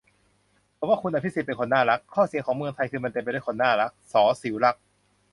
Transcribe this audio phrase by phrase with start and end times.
[0.77, 4.81] "ผมว่าคุณอภิสิทธิ์เป็นคนน่ารัก ข้อเสียของเมืองไทยคือมันเต็มไปด้วยคนน่ารัก"- ส.ศิวรักษ์